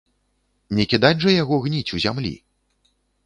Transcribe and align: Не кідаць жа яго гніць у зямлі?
Не 0.77 0.85
кідаць 0.93 1.19
жа 1.25 1.35
яго 1.43 1.55
гніць 1.67 1.93
у 1.99 2.03
зямлі? 2.05 2.33